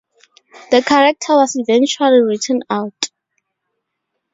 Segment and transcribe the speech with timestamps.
[0.71, 3.11] The character was eventually written out.